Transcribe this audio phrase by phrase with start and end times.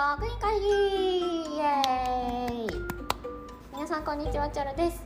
[0.00, 0.66] 職員会議
[1.56, 2.68] イエーイ。
[3.74, 5.02] 皆さんこんにちはチョロです。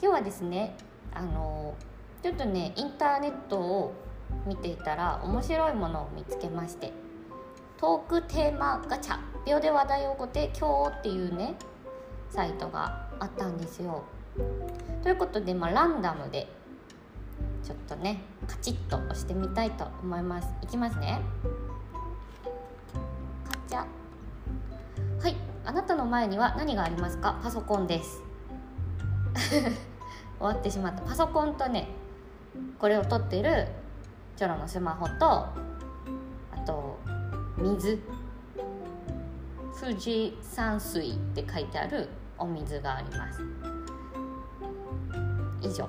[0.00, 0.74] 今日はですね
[1.12, 1.74] あの
[2.22, 3.92] ちょっとねインターネットを
[4.46, 6.94] 見ていたら面白いものを見つけまして
[7.76, 11.56] トークテーマガチャ秒で話題をご提供っていうね
[12.30, 14.04] サイトがあったんですよ。
[15.02, 16.48] ということで、まあ、ランダムで
[17.62, 20.48] ちょっとねカチッと押してみたいと思います。
[20.62, 21.20] いきますね。
[25.20, 25.36] はい。
[25.64, 27.38] あなたの前には何がありますか？
[27.42, 28.22] パソコンです。
[29.50, 29.74] 終
[30.38, 31.02] わってしまった。
[31.02, 31.88] パソコンとね
[32.78, 33.68] これを撮ってる
[34.36, 35.52] チョロのスマホとあ
[36.66, 36.98] と
[37.58, 38.00] 水。
[39.78, 43.42] 富士山水って書いてあるお水があります。
[45.62, 45.86] 以上。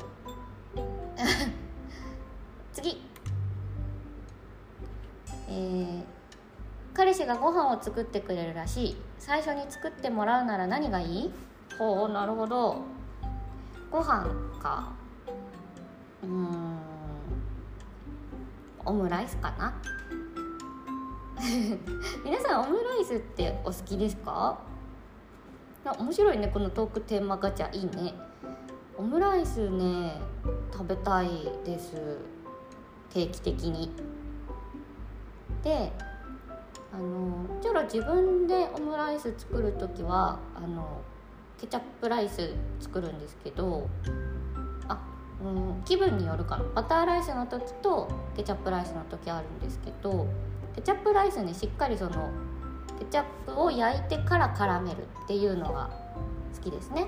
[7.11, 8.95] 彼氏がご飯を作ってくれるらしい。
[9.19, 11.31] 最初に作ってもらうなら何がいい？
[11.77, 12.77] ほうなるほど。
[13.91, 14.25] ご飯
[14.63, 14.93] か。
[16.23, 16.77] うん。
[18.85, 19.73] オムライスかな？
[22.23, 24.57] 皆さんオムライスってお好きですか？
[25.99, 28.13] 面白いねこのトークテーマガチャいいね。
[28.97, 30.13] オムライスね
[30.71, 31.27] 食べたい
[31.65, 32.19] です。
[33.09, 33.91] 定期的に。
[35.61, 35.91] で
[36.93, 41.01] あのちょろ自分でオムライス作る時はあの
[41.59, 43.87] ケチャップライス作るんですけど
[44.87, 44.99] あ、
[45.43, 46.63] うん、気分によるかな。
[46.75, 50.27] バターライスの時とケチャップライスの時あるんですけど
[50.75, 52.29] ケチャップライスにしっかりその
[52.99, 55.89] ケチャップを焼いてから絡めるっていうのが
[56.55, 57.07] 好きですね。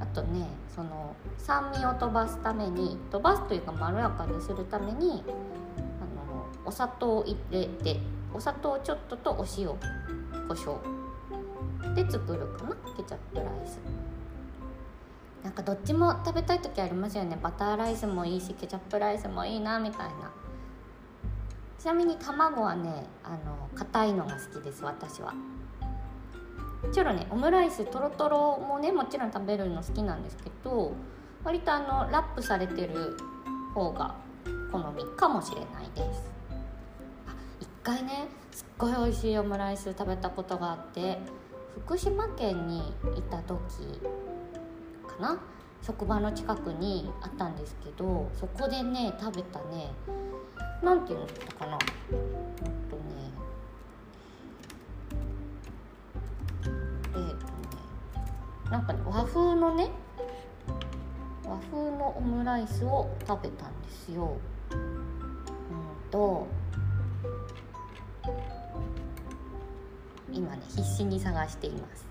[0.00, 8.00] あとねその酸味を飛ばすために飛ばすというかまろやかにするためにあのお砂糖を入れて
[8.32, 9.68] お砂糖ちょっととお塩
[10.48, 10.78] 胡椒
[11.94, 12.76] で作るかな。
[12.96, 13.78] ケチャップライス。
[15.42, 17.38] なんかどっちも食べたい時ありますよね。
[17.40, 20.30] バターライスもいいしケチャップライスもいいなみたいな。
[21.78, 25.32] ちなみに卵はねあの硬いのが好きです私は。
[26.92, 30.92] ちょろねオムライスとろとろもねもちろん食べるの好きなんですけど
[31.44, 33.16] 割とあのラップされてる
[33.74, 34.14] 方が
[34.70, 36.35] 好みかもしれないです。
[37.86, 41.18] 回ねすっごい美味しいオムライス食べたことがあって
[41.84, 42.80] 福島県に
[43.16, 44.00] いた時
[45.06, 45.38] かな？
[45.82, 49.92] 職場の近くにあったんですけどそこでね食べたね
[50.82, 51.78] なんていうのかな？
[58.68, 59.90] なんかね和風のね
[61.44, 64.36] 和風のオムライスを食べたんですよ。
[64.72, 66.48] うんと
[70.32, 72.06] 今ね必死に探しています。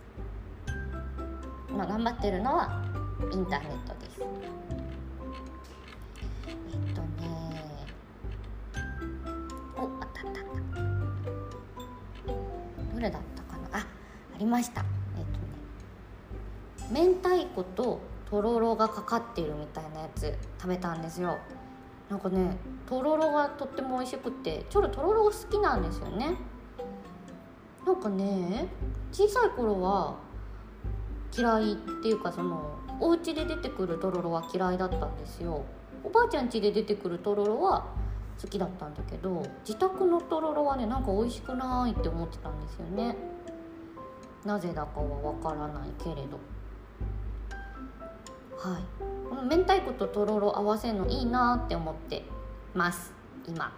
[1.70, 2.82] 今頑張ってるのは
[3.32, 4.22] インターネットです。
[6.48, 6.54] え
[6.92, 7.08] っとね
[9.78, 10.46] おあったあったあっ
[12.26, 13.80] たどれだったかな？
[13.80, 13.86] ああ
[14.38, 14.86] りました
[15.18, 18.00] えっとね明太子と
[18.30, 21.38] とろろがかかっているみたいなやつ食べたんですよ
[22.10, 22.58] なんかね
[22.88, 26.36] とろろがとっても美味しくてちょっとろろが好きなんですよね。
[27.86, 28.68] なんかね
[29.12, 30.16] 小さい頃は
[31.36, 35.64] 嫌いっていうかそのお家で出てくるとろろは嫌いだったんですよ。
[36.04, 37.86] おばあちゃん家で出てくるとろろは
[38.42, 43.18] 好きだったんだけど自宅のとろろはねなんか美味しくないって思ってたんですよね。
[44.46, 46.38] なぜだかはわからないけれど。
[48.58, 49.15] はい。
[49.46, 52.24] 明太子ととろろ合わせるのいいなって思って
[52.74, 53.14] ます。
[53.48, 53.72] 今。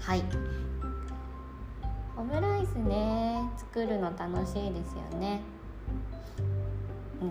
[0.00, 0.22] はい。
[2.18, 3.42] オムライスね。
[3.56, 5.40] 作るの楽しいですよね。
[7.22, 7.24] う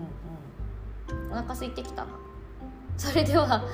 [1.14, 1.32] んうん。
[1.32, 2.10] お腹空いてきたな。
[2.96, 3.64] それでは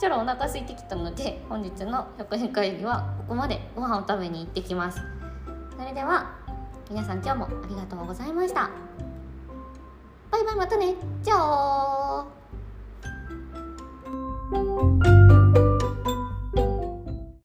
[0.00, 5.00] ちょろお腹空いてきたので本日の100円会議はここまでご飯を食べに行ってきます。
[5.76, 6.36] それでは
[6.88, 8.70] 皆さん今日もありがとうございました。
[10.30, 10.94] バイバイまたね。
[11.22, 12.39] じゃあ